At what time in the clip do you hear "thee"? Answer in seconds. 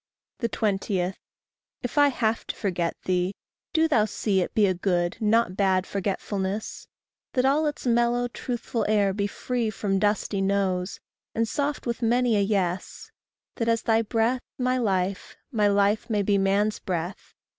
3.05-3.35